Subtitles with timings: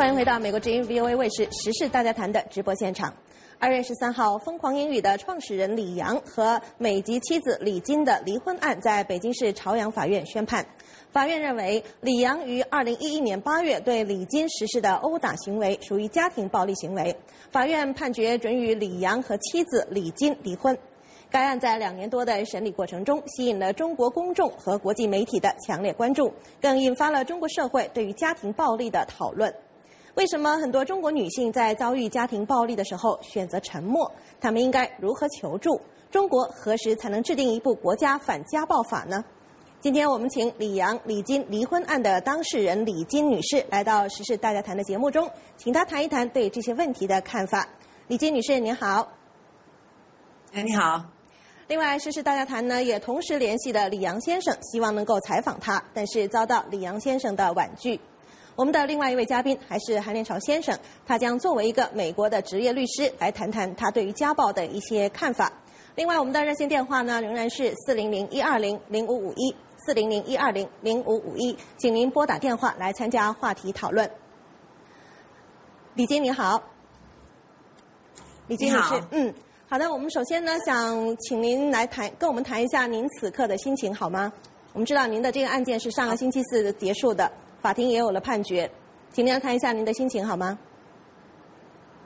[0.00, 3.12] 欢迎回到美国之音 VOA 卫视时事大家谈的直播现场。
[3.58, 10.64] 二月十三号，疯狂英语的创始人李阳和美籍妻子李金的离婚案在北京市朝阳法院宣判。
[11.12, 17.14] 法院认为，李阳于二零一一年八月对李金实施的殴打行为属于家庭暴力行为。
[17.52, 20.74] 法院判决准予李阳和妻子李金离婚。
[21.30, 29.54] 该案在两年多的审理过程中，吸引了中国公众和国际媒体的强烈关注，更引发了中国社会对于家庭暴力的讨论。
[30.20, 34.12] 为什么很多中国女性在遭遇家庭暴力的时候选择沉默？
[34.38, 35.80] 她们应该如何求助？
[36.10, 39.24] 中国何时才能制定一部国家反家暴法呢？
[39.80, 47.66] 今天我们请李阳、李金离婚案的当事人李金女士来到《时事大家谈》的节目中，请她谈一谈对这些问题的看法。
[48.08, 49.08] 李金女士，您好。
[50.52, 51.02] 哎，你好。
[51.66, 57.98] 另外，《时事大家谈》呢也同时联系了李阳先生，希望能够采访他，但是遭到李阳先生的婉拒。
[58.60, 65.50] 我们的另外一位嘉宾还是韩连朝先生，他将作为一个美国的职业律师来谈谈他对于家暴的一些看法。
[65.94, 74.10] 另外，我们的热线电话呢仍然是四零零一二零零五五一四零零一二零零五五一，请您拨打电话来参加话题讨论。
[75.94, 76.62] 李金你好，
[78.46, 79.32] 李金女士，嗯，
[79.70, 84.30] 好的，我们首先呢想请您来谈，跟我们谈一下您此刻的心情好吗？
[84.74, 87.32] 我们知道您的这个案件是上个星期四结束的。
[87.60, 88.70] 法庭也有了判决，
[89.12, 90.58] 请您看一下您的心情好吗？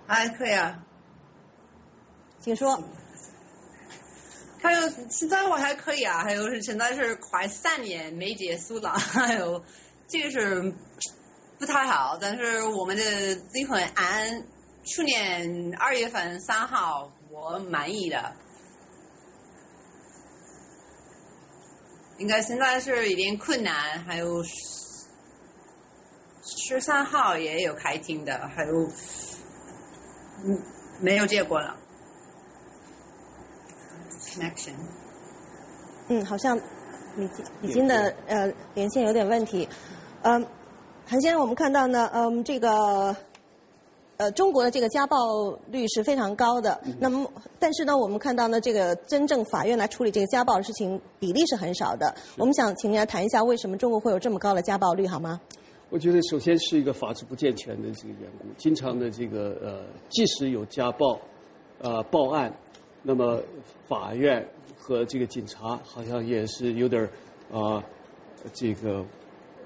[0.06, 0.84] 还可以啊，
[2.40, 2.82] 请说。
[4.60, 9.62] 还有现在我还可以啊，还有是现在是快三年没结束了， 还有
[10.08, 10.74] 这个是
[11.58, 13.02] 不太好，但是我们的
[13.52, 14.46] 离婚案
[14.84, 18.32] 去年二月份三号我满意的，
[22.18, 24.42] 应该现在是有点困难，还有。
[26.66, 28.72] 十三号也有开庭的，还有，
[30.46, 30.58] 嗯，
[30.98, 31.76] 没有结果了。
[34.22, 34.72] Connection。
[36.08, 36.56] 嗯，好像
[37.16, 39.68] 李金李金的呃连线有点问题。
[40.22, 40.42] 嗯，
[41.06, 43.14] 韩先生，我们看到呢，嗯，这个
[44.16, 45.16] 呃中国的这个家暴
[45.68, 46.80] 率是非常高的。
[46.98, 52.14] 那么，但是呢，我们看到呢，这个真正法院来处理这个家暴的事情比例是很少的。
[52.38, 55.38] 我们想请您来谈一下，为什么中国会有这么高的家暴率，好吗？
[55.90, 61.20] 我觉得首先是一个法制不健全的这个缘故，经常的这个呃，即使有家暴，
[61.78, 62.52] 呃报案，
[63.02, 63.40] 那么
[63.86, 64.44] 法院
[64.76, 67.84] 和这个警察好像也是有点儿啊
[68.52, 69.04] 这个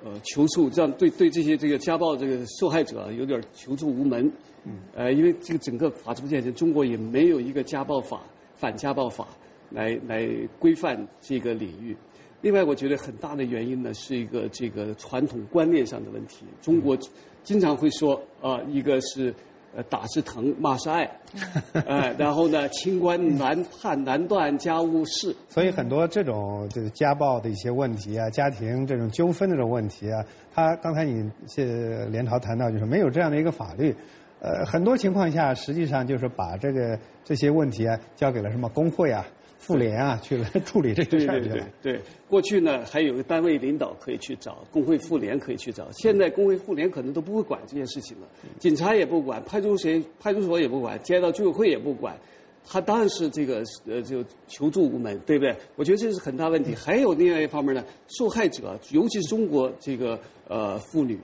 [0.04, 4.30] 呃求助，这样对对这些这个家暴这个受害者有点求助无门。
[4.64, 4.80] 嗯。
[4.94, 8.20] 呃，因为这个整个法制不健全，中国也没有一个家暴法、
[8.54, 9.26] 反家暴法
[9.70, 10.28] 来来
[10.58, 11.96] 规范这个领域。
[12.40, 16.44] 另外，我觉得很大的原因呢，是一个这个传统观念上的问题。
[16.62, 16.96] 中国
[17.42, 19.34] 经常会说啊，一个是
[19.74, 21.10] 呃打是疼，骂是爱，
[21.86, 25.34] 哎，然后呢，清官难判难断家务事。
[25.48, 30.24] 所以很多这种这个家暴的一些问题啊，家庭这种纠纷的这种问题啊，
[30.54, 33.92] 他刚才你是连朝谈到，就是没有这样的一个法律，
[34.40, 39.26] 呃，很多情况下实际上就是把这个这些问题啊交给了什么工会啊。
[39.58, 45.86] 妇联啊，去来 处理这个事儿对对对对，过去呢还有个单位领导可以去找，工会妇联可以去找。
[45.92, 48.26] 现在工会妇联可能都不会管这件事情了，
[48.58, 52.16] 警察也不管，派出所派出所也不管，街道居委会也不管，
[52.64, 55.54] 他当然是这个呃就求助无门，对不对？
[55.74, 56.74] 我觉得这是很大问题。
[56.74, 57.84] 还有另外一方面呢，
[58.16, 61.18] 受害者，尤其是中国这个呃妇女，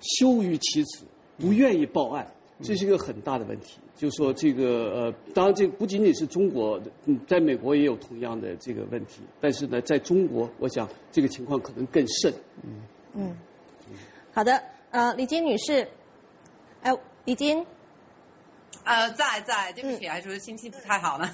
[0.00, 1.04] 羞于启齿，
[1.38, 2.26] 不愿意报案。
[2.62, 4.64] 这是一个很大的问题，就是说这个
[4.94, 12.32] 呃，当然这不仅仅是中国，嗯，在美国也有同样的这个问题，但是呢，在中国，我想这个情况可能更甚。
[12.62, 12.82] 嗯
[13.14, 13.36] 嗯，
[14.32, 15.86] 好的，呃，李金女士，
[16.82, 16.90] 哎，
[17.24, 17.66] 李金，
[18.84, 21.28] 呃，在在，对不起，还是心情不太好呢。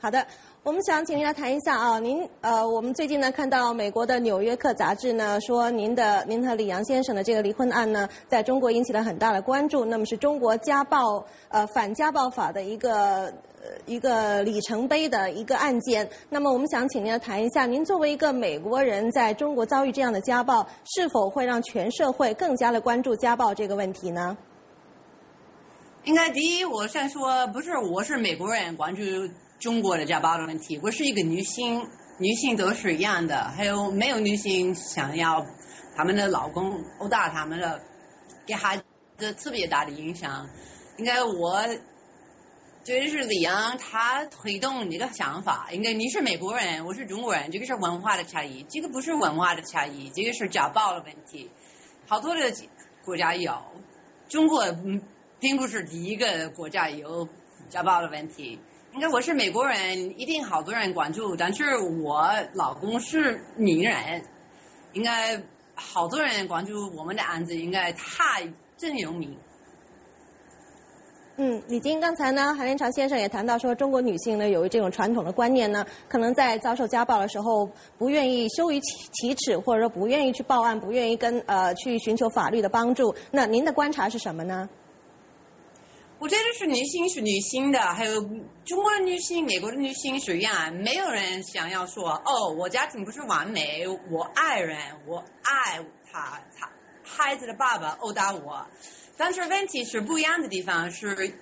[0.00, 0.26] 好的。
[0.64, 9.84] 我们想请您来谈一下啊，您呃，我们最近呢看到美国的《纽约客》杂志呢说，您的您和李阳先生的这个离婚案呢，在中国引起了很大的关注。
[9.84, 13.24] 那么是中国家暴呃反家暴法的一个
[13.60, 16.08] 呃一个里程碑的一个案件。
[16.28, 24.38] 那么我们想请您来谈一下，您作为一个美国人，在中国遭遇这样的家暴，是否会让全社会更加的关注家暴这个问题呢？
[26.04, 29.02] 应该第一，我先说，不是我是美国人关注。
[29.62, 31.88] 中国的家暴的问题，我是一个女性，
[32.18, 33.44] 女性都是一样的。
[33.56, 35.46] 还有没有女性想要
[35.94, 37.80] 他们的老公殴打他们的，
[38.44, 38.76] 给孩
[39.18, 40.48] 子特别大的影响。
[40.98, 41.62] 应该我
[42.82, 45.68] 觉得是李阳他推动这个想法。
[45.70, 51.48] 应该你是美国人，我是中国人，这个是文化的差异，这个不是文化的差异，这个是家暴的问题。
[52.08, 52.52] 好多的
[53.04, 53.56] 国家有。
[54.28, 54.64] 中国
[55.38, 57.28] 并不是第一个国家有
[57.68, 58.58] 家暴的问题。
[58.94, 61.34] 应该我是美国人，一定好多人关注。
[61.34, 64.22] 但是我老公是名人，
[64.92, 65.42] 应该
[65.74, 68.38] 好多人关注我们的案子，应该他
[68.76, 69.34] 真有名。
[71.36, 77.66] 嗯，李晶，刚才呢，韩连长先生也谈到说，中国女性呢，有这种传统的观念呢，可能在遭受家暴的时候，
[77.96, 83.14] 不愿意羞于启启齿，或者说不愿意去报案，不愿意跟呃去寻求法律的帮助。
[83.30, 84.68] 那您的观察是什么呢？
[86.22, 88.20] 我觉得是女性是女性的，还有
[88.64, 96.70] 中国的女性、美国的女性是一样，没有人想要说哦，我家庭不是完美，我爱人，我爱他，他
[97.02, 98.64] 孩子的爸爸殴打我。
[99.16, 101.34] 但是问题是不一样的地方是，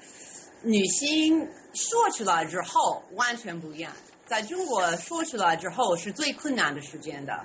[0.63, 3.93] 女性说出来之后完全不一样，
[4.25, 7.45] 在中国说出来之后是最困难的时间的。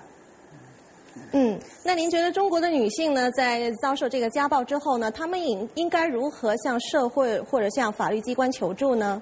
[1.31, 9.21] 嗯，那您觉得中国的女性呢，在遭受这个家暴之后呢，她们应应该如何向社会或者向法律机关求助呢？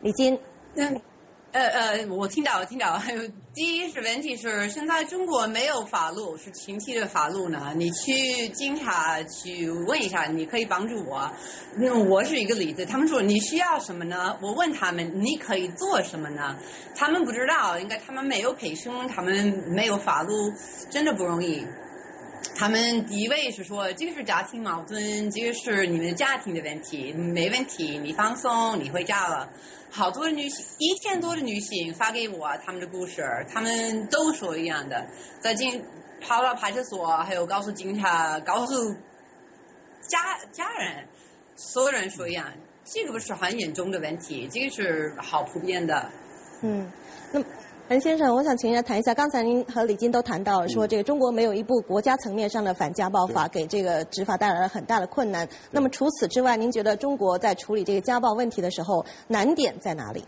[0.00, 0.38] 李金，
[0.74, 1.00] 嗯，
[1.52, 2.94] 呃呃，我听到，我听到。
[2.98, 7.74] 还有，第一是问题是，现在中国没有法律，是亲戚的法律呢。
[7.76, 11.30] 你去警察去问一下，你可以帮助我。
[11.76, 14.38] 那我是一个例子，他们说你需要什么呢？
[14.40, 16.56] 我问他们，你可以做什么呢？
[16.96, 20.32] 他们不知道，应该他们没有培训，他们没有法律，
[20.88, 21.66] 真的不容易。
[22.56, 29.50] 他们第一位是说，这个是家庭矛盾，这个是你们家庭的问题，没问题，你放松，你回家了。
[29.94, 33.22] 好多女性，一千多的女性发给我她们的故事，
[33.52, 35.06] 她们都说一样的，
[35.42, 35.84] 在警
[36.18, 38.94] 跑到派出所，还有告诉警察，告诉
[40.08, 41.06] 家家人，
[41.56, 42.50] 所有人说一样，
[42.84, 46.10] 这个不是很严重的问题，这个是好普遍的。
[46.62, 46.90] 嗯，
[47.30, 47.44] 那。
[47.88, 55.46] 陈先生，我想请您谈一下，刚才您和李金都谈到说，这个中国没有一部国家层面上的反家暴法，给这个执法带来了很大的困难。
[55.70, 60.24] 那么除此之外，您觉得中国在处理这个家暴问题的时候，难点在哪里？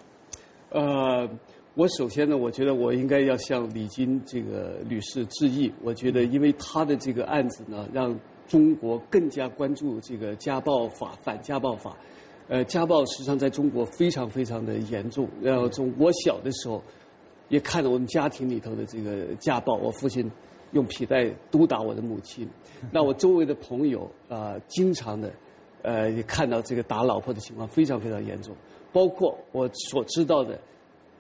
[0.73, 1.27] 呃，
[1.73, 5.73] 我首先呢，我觉得我应该要向李金这个女士致意。
[5.83, 8.15] 我觉得，因为她的这个案子呢，让
[8.47, 11.97] 中国更加关注这个家暴法、反家暴法。
[12.49, 15.27] 呃，家暴实际上在中国非常非常的严重。
[15.41, 16.83] 然后从我小的时候。
[17.49, 20.31] 也看到我们家庭里头的这个家暴，我父亲
[20.73, 22.49] 用皮带毒打我的母亲。
[22.91, 25.33] 那我周围的朋友啊，经常的
[25.83, 28.55] 呃，也看到这个打老婆的情况非常非常严重。
[28.93, 30.59] 包括我所知道的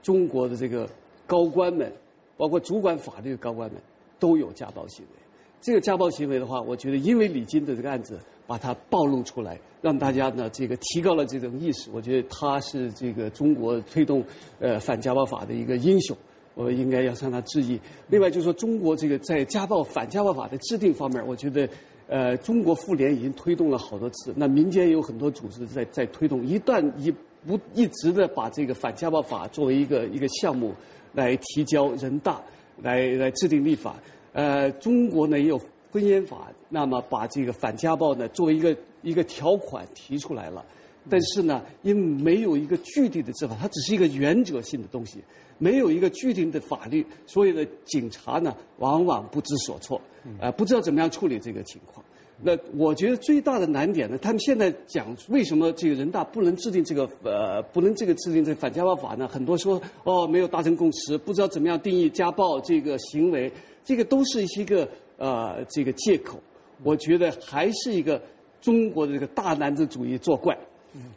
[0.03, 0.88] 中国的这个
[1.26, 1.93] 高官们，
[2.37, 3.81] 包括主管法律的高官们，
[4.19, 5.24] 都有家暴行为。
[5.64, 11.88] 这个家暴行为的话，我觉得因为李金的这个案子把它暴露出来，让大家呢这个提高了这种意识。
[11.90, 14.22] 我觉得他是这个中国推动
[14.61, 16.14] 呃反家暴法的一个英雄，
[16.55, 17.81] 我应该要向他致意。
[18.08, 21.66] 另外就是说，中国这个在家暴反家暴法的制定方面，我觉得
[22.08, 26.46] 呃中国妇联已经推动了好多次，那民间有很多组织在在推动。
[26.46, 27.11] 一旦一
[27.46, 30.75] 不一直的把这个反家暴法作为一个一个项目
[31.14, 32.38] 来提交人大
[32.82, 33.96] 来来制定立法。
[34.34, 35.56] 呃，中国呢也有
[35.92, 40.64] 婚姻法，那么把这个反家暴呢作为一个一个条款提出来了，
[41.08, 45.20] 但是呢，因为没有一个具体的执法，它只是一个原则性的东西，
[45.56, 50.00] 没有一个具体的法律，所以呢，警察呢往往不知所措，
[50.40, 52.04] 啊，不知道怎么样处理这个情况。
[52.42, 59.28] 那我觉得最大的难点呢，他们现在讲为什么这个人大不能制定这个呃不能这个制定这反家暴法呢？
[59.28, 63.52] 很多说哦没有达成共识，不知道怎么样定义家暴这个行为。
[63.85, 64.88] 这个都是一个
[65.19, 66.41] 呃这个借口，
[66.83, 68.21] 我觉得还是一个
[68.61, 70.57] 中国的这个大男子主义作怪，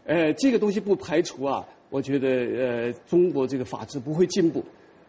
[0.05, 4.61] 呃这个东西不排除啊，我觉得呃中国这个法治不会进步，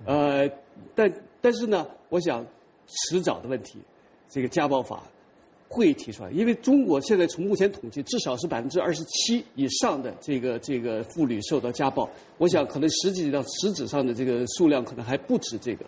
[0.06, 0.48] 呃
[0.94, 2.46] 但但是呢，我想
[2.86, 3.78] 迟早的问题，
[4.28, 5.02] 这个家暴法
[5.68, 15.84] 会提出来，因为中国现在从目前统计，至少是百分之二十七以上的这个这个妇女受到家暴，我想可能实际上实质上的这个数量可能还不止这个。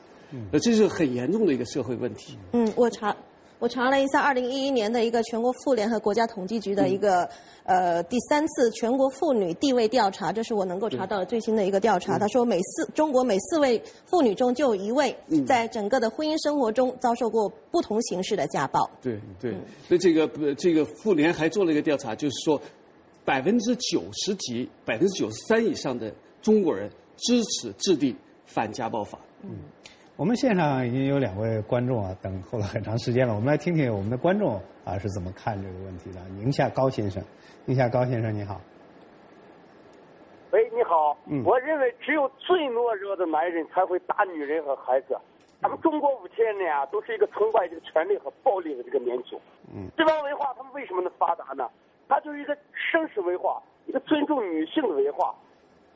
[0.53, 2.37] 那这是很严重的一个社会问题。
[2.53, 3.15] 嗯，我查
[3.59, 7.29] 我查了一下，二零一一年的一个全国妇联和国家统计局的一个
[7.65, 12.19] 呃第三次全国妇女地位调查，这是我能够查到的最新的一个调查。
[12.19, 15.15] 他说，每四中国每四位妇女中就有一位
[15.47, 18.89] 在整个的婚姻生活中遭受过不同形式的家暴。
[19.03, 19.53] 对对，
[19.87, 22.59] 所以这个这个妇联还做了一个调查，就是说
[23.27, 26.11] 百分之九十几、百分之九十三以上的
[26.41, 29.19] 中国人支持制定反家暴法。
[29.43, 29.51] 嗯。
[30.21, 33.35] 我们线上已经有两位观众啊，等候了很长时间了。
[33.35, 36.21] 我们来听听我们的观众啊是怎么看这个问题的。
[36.37, 37.25] 宁夏高先生，
[37.65, 38.61] 宁夏高先生你好。
[40.51, 41.17] 喂，你好。
[41.25, 41.43] 嗯。
[41.43, 45.17] 我认为只有最懦弱的男人才会打女人和孩子。
[45.63, 49.41] 咱们中国五千年啊，都是一个崇拜这个权力和暴力的这个民族。
[49.75, 51.67] 嗯，西方文化他们为什么能发达呢？
[52.11, 52.55] 它就是一个
[52.93, 55.35] 绅士文化，一个尊重女性的文化。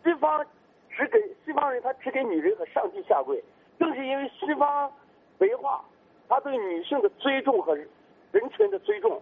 [0.02, 0.42] 西方
[0.88, 3.38] 只给西方人，他只给女人和上帝下跪。
[3.78, 4.90] 正是因为西方
[5.38, 5.84] 文化，
[6.28, 9.20] 他对女性的尊重和人群的尊重，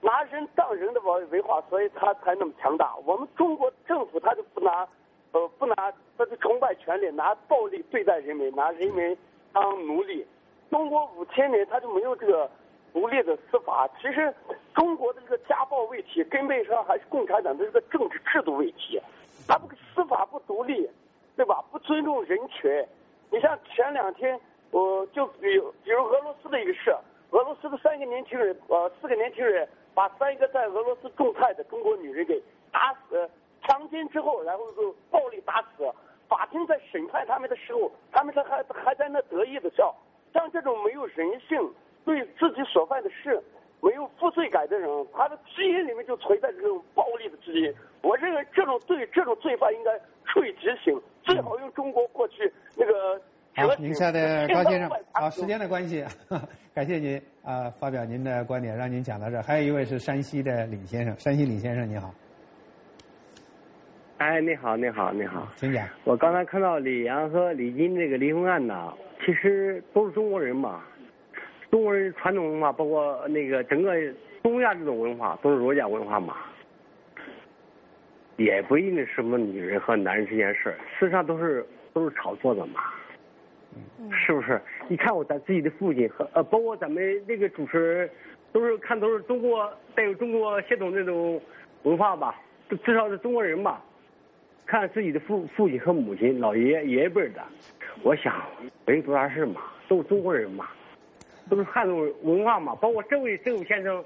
[0.00, 2.94] 拿人当人的文文化，所以他才那么强大。
[3.04, 4.86] 我们中国政府他就不拿，
[5.32, 9.16] 呃，不拿，他就崇拜权力，拿暴力对待人民，拿人民
[9.52, 10.26] 当奴隶。
[10.70, 12.50] 中国五千年他就没有这个
[12.92, 13.88] 独立的司法。
[14.00, 14.32] 其实
[14.74, 19.00] 中国的这个家暴问题根本上还是共产党的这个政治制度问题。
[19.48, 20.88] 他不司法不独立，
[21.36, 21.64] 对吧？
[21.70, 22.86] 不尊重人群。
[23.30, 24.38] 你像前两天，
[24.70, 26.94] 我就比比如俄罗斯的一个事，
[27.30, 33.30] 俄罗斯的三个年轻人，呃，四个年轻人把三个在俄罗斯种菜的中国女人给打死、
[33.62, 35.88] 强奸之后，然后就暴力打死。
[36.28, 39.94] 法庭在审判他们的时候，他们还还在那得意的笑。
[40.32, 43.42] 像这种没有人性、对自己所犯的事
[43.80, 47.74] 没有负罪感的人，他的基因里面就存在这种暴力的基因。
[48.02, 53.20] 我认为这种罪、这种罪犯应该处以极刑，最好用中国过去那个。
[53.56, 56.04] 好，宁夏的高先生，好，时间的关系，
[56.72, 59.42] 感谢您啊，发表您的观点，让您讲到这。
[59.42, 62.14] 还有一位是山西的李先生，山西李先生你好。
[64.18, 65.86] 哎，你好，你好，你好，请讲。
[66.04, 68.94] 我刚才看到李阳和李金这个离婚案呢，
[69.26, 70.84] 其实都是中国人嘛，
[71.72, 73.92] 中国人传统文化，包括那个整个
[74.44, 76.36] 东亚这种文化，都是儒家文化嘛，
[78.40, 82.80] 也不一定什么女人和男人这件事儿，事实上都是都是炒作的嘛，
[84.10, 84.58] 是不是？
[84.88, 88.10] 你看我咱自己的父亲和呃，包括咱们那个主持人，
[88.50, 91.38] 都是看都是中国带有中国血统那种
[91.82, 92.34] 文化吧，
[92.82, 93.84] 至少是中国人吧。
[94.64, 97.42] 看自己的父父亲和母亲、老爷爷爷爷辈的，
[98.02, 98.42] 我想
[98.86, 100.66] 没多大事嘛，都是中国人嘛，
[101.50, 104.02] 都是汉族文化嘛，包括这位这位先生，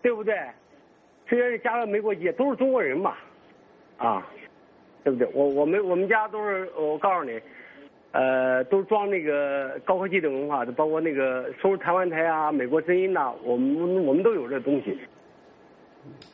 [0.00, 0.34] 对不对？
[1.28, 3.16] 虽然是加了美国籍，都是中国人嘛，
[4.00, 4.26] 啊，
[5.04, 5.28] 对不对？
[5.34, 7.38] 我我们我们家都是，我告诉你，
[8.12, 14.98] 呃，都是装那个高科技的文化，包括那个收台湾台啊、美国声音呐，我们我们都有这东西。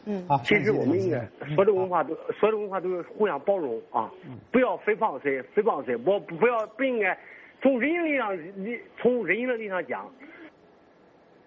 [0.04, 1.18] 嗯，好，其实我们应该
[1.56, 4.08] 所有的文化都所有的文化都是互相包容啊，
[4.52, 7.18] 不要诽谤谁，诽谤谁，我不要不应该
[7.60, 10.08] 从人性立场立从人性的立场讲，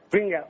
[0.09, 0.43] 不应该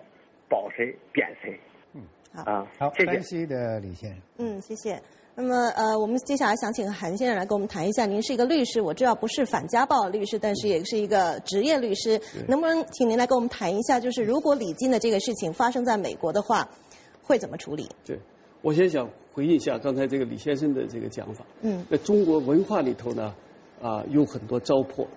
[0.49, 1.59] 褒谁贬谁。
[1.93, 2.01] 嗯，
[2.33, 3.21] 好，啊，好，谢谢山。
[3.21, 4.19] 西的李先生。
[4.39, 4.99] 嗯，谢谢。
[5.41, 8.05] 那么，呃，我们接下来想请韩先生来跟我们谈一下。
[8.05, 12.19] 您是一个律师，我知道不是反家暴律师，但是也是一个职业律师。
[12.45, 16.67] 能不能请您来跟我们谈一下，就是如果李金的这个事情发生在美国的话，
[17.23, 17.87] 会怎么处理？
[18.05, 18.19] 对，
[18.61, 21.45] 我先想回应一下刚才这个李先生的这个讲法。
[21.61, 23.33] 嗯，在中国文化里头呢，
[23.81, 25.07] 啊，有很多糟粕，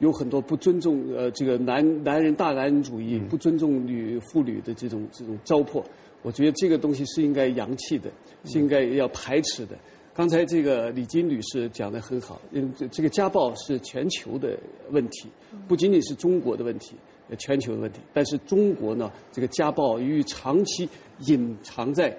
[0.00, 5.82] 有很多不尊重呃这个男男人大男人主义，不尊重女妇女的这种这种糟粕。
[6.22, 8.10] 我觉得这个东西是应该扬弃的，
[8.44, 9.76] 是应该要排斥的。
[10.14, 14.58] 刚才这个李金女士讲的很好，嗯，这这个家暴是全球的
[14.90, 15.28] 问题，
[15.66, 16.96] 不仅仅是中国的问题。
[17.38, 20.88] 全球的问题，但是中国呢，这个家暴由于长期
[21.28, 22.12] 隐藏在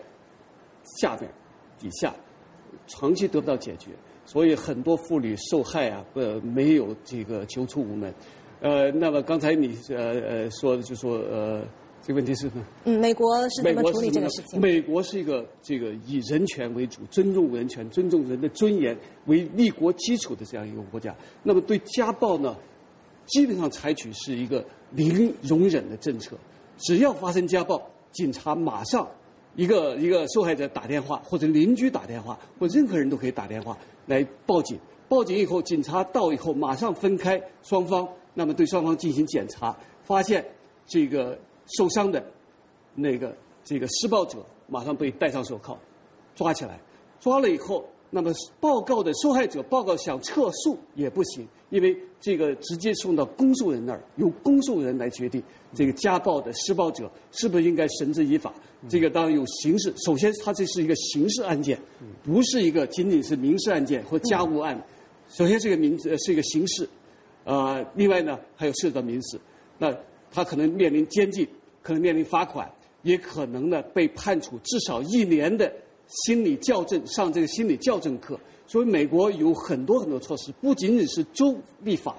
[1.02, 1.30] 下边、
[1.78, 2.16] 底下，
[2.88, 3.92] 长期得不到解决，
[4.26, 8.14] 所以很多妇女受害啊，呃，没有这个求助无门。
[8.62, 11.62] 呃，那么刚才你呃呃说的就说呃，
[12.04, 12.50] 这个问题是？
[12.86, 14.60] 嗯，美国是怎么处理这个事情？
[14.60, 21.16] 美国是一个这个以人权为主、尊重人权、尊重人的尊严为立国基础的这样一个国家。
[21.44, 22.56] 那么对家暴呢，
[23.28, 26.36] 基本上采取是一个零容忍的政策，
[26.78, 27.82] 只要发生家暴，
[28.12, 29.08] 警察马上
[29.56, 33.78] 一个一个受害者打电话，或者邻居打电话，或任何人都可以打电话
[34.08, 34.80] 来报警。
[35.08, 40.44] 报警以后，警察到以后马上分开双方，那么对双方进行检查，发现
[40.88, 41.38] 这个
[41.78, 42.24] 受伤的
[42.96, 45.78] 那个这个施暴者马上被戴上手铐，
[46.36, 46.80] 抓起来，
[47.20, 55.42] 抓了以后，那么报告的受害者报告想撤诉也不行，因为这个直接送到公诉人那儿，由公诉人来决定
[55.74, 58.54] 这个家暴的施暴者是不是应该绳之以法。
[58.90, 61.80] 这个当然有刑事，首先它这是一个刑事案件，
[62.24, 64.80] 不是一个仅仅是民事案件或家务案。
[65.30, 66.90] 首先是一个民呃是一个刑事，
[67.46, 69.40] 呃，另外呢还有涉及到民事，
[69.78, 69.96] 那
[70.32, 71.48] 他可能面临监禁，
[71.82, 72.70] 可能面临罚款，
[73.04, 75.72] 也可能呢被判处至少一年的
[76.08, 78.40] 心理校正，上这个心理校正课。
[78.68, 82.16] 所以美国有很多很多措施，不仅仅是州立法，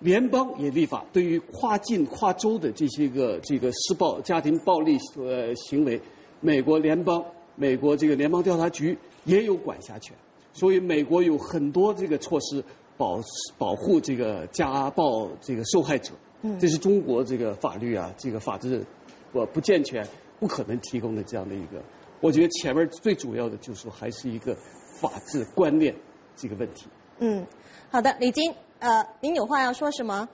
[0.00, 6.00] 联邦也立法，对于跨境跨州的这些个这个施暴、家庭暴力呃行为，
[6.40, 10.16] 美国联邦、美国这个联邦调查局也有管辖权。
[10.52, 12.62] 所以美国有很多这个措施，
[12.96, 13.20] 保
[13.56, 16.12] 保护这个家暴这个受害者。
[16.42, 18.84] 嗯，这是中国这个法律啊，这个法治
[19.32, 20.06] 不不健全，
[20.38, 21.82] 不可能提供的这样的一个。
[22.20, 24.56] 我觉得前面最主要的就是说还是一个
[25.00, 25.94] 法治观念
[26.36, 26.86] 这个问题。
[27.18, 27.44] 嗯，
[27.90, 30.28] 好的，李金，呃，您有话要说什么？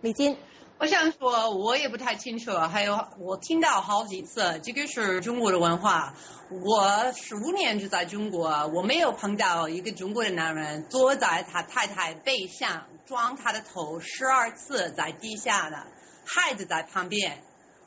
[0.00, 0.36] 李金。
[0.78, 2.50] 我想说，我也不太清楚。
[2.50, 6.12] 还有，我听到好几次，这个是中国的文化。
[6.50, 15.86] 我十五年就在中国，我没有碰到一个中国的男人坐在他太太背上，撞他的头十二次在地下的，
[16.24, 17.42] 孩子在旁边。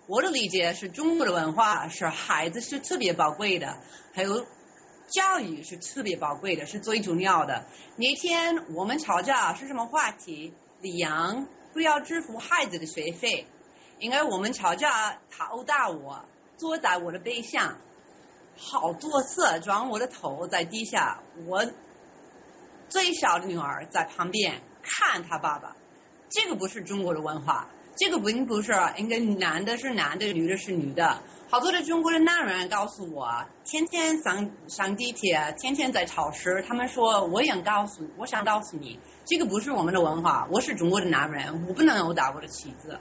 [0.07, 3.77] 我的理解是中国的文化是孩子是特别宝贵的，
[4.13, 4.45] 还有
[5.07, 7.65] 教育是特别宝贵的，是最重要的。
[7.95, 10.53] 那天我们吵架是什么话题？
[10.81, 11.47] 李阳。
[11.73, 13.45] 不要支付孩子的学费，
[13.99, 16.23] 因为我们吵架，他殴打我，
[16.55, 17.77] 坐在我的背上，
[18.55, 21.21] 好多次撞我的头在地下。
[21.45, 21.65] 我
[22.87, 25.75] 最小的女儿在旁边看他爸爸，
[26.29, 31.17] 这个不是中国的文化，这个并不是应该男的是男的，女的是女的。
[31.49, 33.29] 好多的中国的男人告诉我，
[33.63, 38.99] 天天上上地铁，天天在超市，他们说我想告诉，我想告诉你。
[39.25, 40.47] 这个不是我们的文化。
[40.51, 42.99] 我是中国的男人，我不能殴打我的妻子。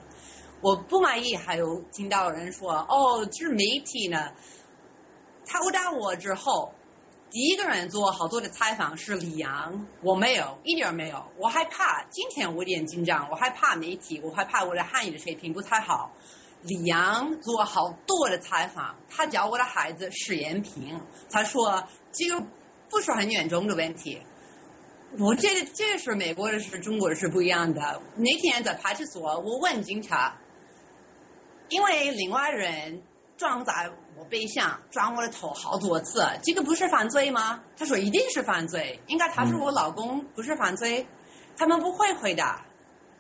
[0.61, 4.31] 我不满意，还有听到人说：“哦，这是媒体呢。”
[5.45, 6.73] 他殴打我之后，
[7.35, 11.21] 第一个人做好多的采访是李阳，我没有，一点没有。
[11.37, 16.13] 我害怕，今天我有点紧张，我害怕媒体，我害怕我的汉语的水平不太好。
[16.63, 22.41] 李阳做好多的采访，他教我的孩子史延平，他说这个
[22.89, 24.23] 不是很严重的问题。
[25.19, 28.01] 我这这是美国的，是中国的，是不一样的。
[28.15, 30.39] 那天在派出所，我问警察，
[31.69, 33.03] 因为另外人
[33.45, 37.61] 撞在我背上，撞我的头好多次，这个不是犯罪吗？
[37.77, 41.07] 他说一定是犯罪，应该他是我老公，不是犯罪。
[41.55, 42.65] 他们不会回答。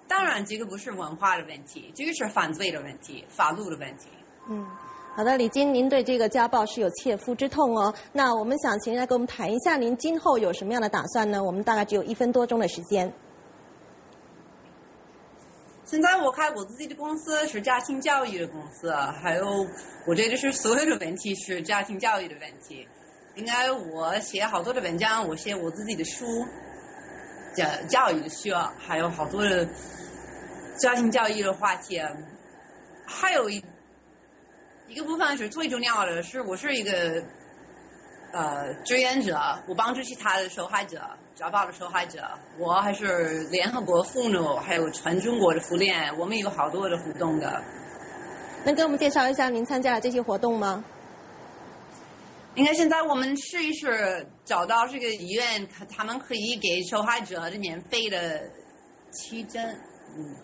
[0.09, 4.09] 当然，这个不是文化的问题，这个是犯罪的问题，法律的问题。
[4.49, 4.66] 嗯。
[5.14, 7.92] 好的，李金，您对这个家暴是有切肤之痛哦。
[8.11, 11.44] 那我们想请您来跟我们谈一下，您今后有什么样的打算呢？
[11.44, 13.12] 我们大概只有一分多钟的时间。
[15.85, 19.66] 现在我开我自己的公司是家庭教育的公司，还有
[20.07, 22.88] 我这个是所有的问题是家庭教育的问题。
[23.35, 26.25] 应该我写好多的文章，我写我自己的书，
[27.55, 29.68] 教教育的书，还有好多的
[30.79, 32.01] 家庭教育的话题，
[33.07, 33.64] 还有一。
[34.87, 37.25] 一个部分是最重要的，是我是一个
[38.35, 41.01] 呃志愿者，我帮助其他的受害者，
[41.37, 42.29] 家暴的受害者。
[42.59, 47.62] 我还是联合国妇女，还有全中国的妇联，我们有好多的活动的。
[48.64, 50.85] 能给我们介绍一下您参加的这些活动吗？
[52.57, 58.40] 应该现在我们试一试找到这个医院，他们可以给受害者的免费的
[59.12, 59.64] 体检，
[60.16, 60.35] 嗯，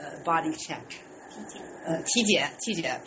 [0.00, 0.80] 呃，body check，
[1.28, 3.00] 体检，呃，体检，体检。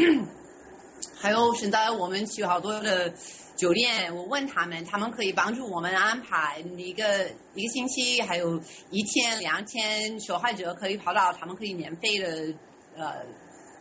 [1.24, 3.10] 还有现在我们去好多的
[3.56, 12.54] 酒店，我问他们，他们可以帮助我们安排一个一个星期，还有一天两天，受害者可以跑到他们可以免费的
[12.98, 13.14] 呃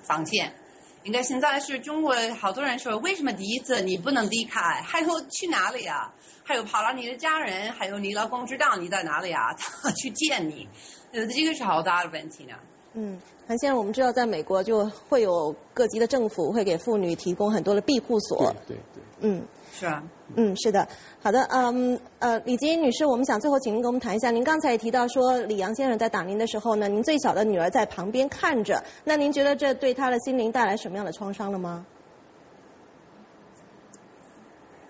[0.04, 0.54] 房间。
[1.02, 4.80] 应该现在是中国好多人说，为什么第一次你不能离开？
[4.80, 6.14] 还有去哪里啊？
[6.44, 9.52] 还有跑到你的家人，还有你老公知道你在哪里啊？
[9.54, 10.68] 他去见你，
[11.10, 12.54] 呃，这个是好大的问题呢。
[12.94, 18.54] 嗯，韩先生，我们知道在美国就会有各级的政府会给妇女提供很多的庇护所。
[18.66, 19.02] 对对。
[19.20, 20.02] 嗯，是啊。
[20.34, 20.86] 嗯，是的。
[21.22, 31.86] 好的，嗯呃，李金女士，我们想最后请您跟我们谈一下，您刚才也提到说李阳先生在打您的时候呢，您最小的女儿在旁边看着，那您觉得这对他的心灵带来什么样的创伤了吗？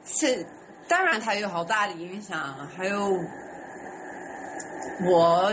[0.04, 0.44] 是，
[0.88, 2.36] 当然他有好大的影响，
[2.76, 3.08] 还有
[5.08, 5.52] 我。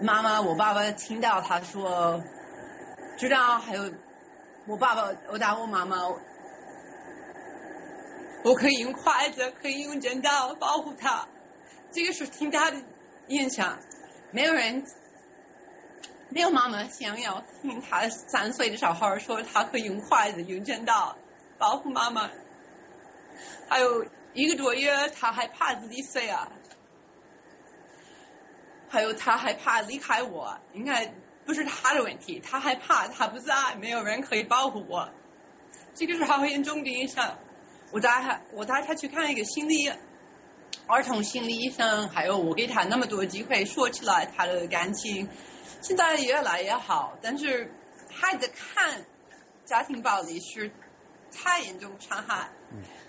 [0.00, 2.22] 妈妈，我爸爸听到他说，
[3.18, 3.92] 知道还有
[4.66, 6.08] 我爸爸殴打我妈妈，
[8.42, 11.26] 我可以用筷子，可以用剪刀保护他。
[11.92, 12.78] 这个是听他的
[13.28, 13.78] 影响。
[14.30, 14.82] 没有人，
[16.30, 21.14] 没有妈妈想要听他三岁的小孩说他可以用筷子、用剪刀
[21.58, 22.30] 保护妈妈。
[23.68, 26.48] 还有一个多月，他还怕自己死啊。
[28.90, 31.06] 还有他害怕离开我，应该
[31.46, 32.40] 不是他的问题。
[32.40, 35.08] 他害怕他不在，没有人可以保护我。
[35.94, 37.38] 这个是好严重的影响。
[37.92, 39.88] 我带他，我带他去看一个心理
[40.86, 45.28] 儿童心理医生，还有我给他那么多机会说起来他的感情，
[45.80, 47.16] 现在越来越好。
[47.22, 47.72] 但是
[48.10, 49.04] 孩子看
[49.64, 50.68] 家庭暴力是
[51.32, 52.48] 太严重伤害好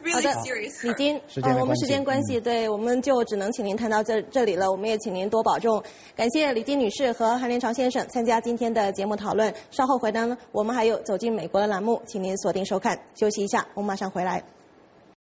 [0.04, 0.88] ，really 的 serious。
[0.88, 4.72] 李金，时间呃，我们时间关系，对，我们就只能请您谈到这这里了。
[4.72, 5.82] 我们也请您多保重。
[6.16, 9.54] 感谢李金女士和韩连朝先生参加今天的节目讨论。
[9.70, 12.98] 稍后回呢，我们还有走进美国的栏目，请您锁定收看。
[13.16, 14.61] 休息一下，我们马上回来。